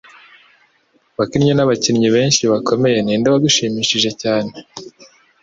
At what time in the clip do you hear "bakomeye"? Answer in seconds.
2.51-2.97